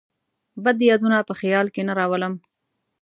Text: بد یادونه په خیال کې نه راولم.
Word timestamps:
بد 0.63 0.77
یادونه 0.89 1.17
په 1.29 1.33
خیال 1.39 1.67
کې 1.73 1.81
نه 1.87 1.93
راولم. 1.99 2.33